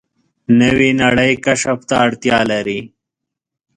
[0.59, 2.79] نوې نړۍ کشف ته اړتیا لري